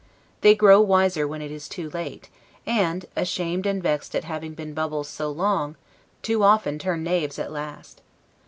[0.41, 2.29] They grow wiser when it is too late;
[2.65, 5.75] and, ashamed and vexed at having been bubbles so long,
[6.23, 8.01] too often turn knaves at last.